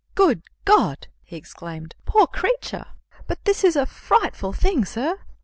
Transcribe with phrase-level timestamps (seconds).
[0.15, 2.85] "Good God!" he exclaimed; "poor creature!
[3.27, 5.19] But this is a frightful thing, sir!"